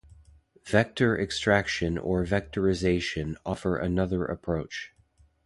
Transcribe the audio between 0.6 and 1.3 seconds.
Vector